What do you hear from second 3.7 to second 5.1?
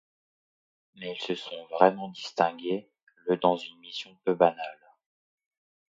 mission peu banale.